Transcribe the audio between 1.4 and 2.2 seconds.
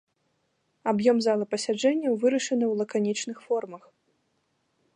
пасяджэнняў